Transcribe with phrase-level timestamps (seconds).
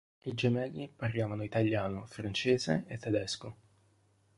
[0.25, 3.57] I gemelli parlavano italiano, francese e tedesco.